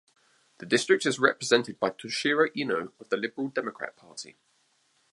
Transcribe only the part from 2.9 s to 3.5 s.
of the Liberal